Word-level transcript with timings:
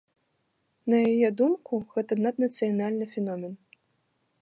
На 0.93 0.97
яе 1.11 1.29
думку, 1.43 1.73
гэта 1.99 2.13
наднацыянальны 2.25 3.05
феномен. 3.17 3.53